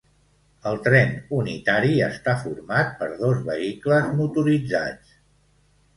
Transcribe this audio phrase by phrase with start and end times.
[0.69, 5.17] El tren unitari està format per dos vehicles motoritzats.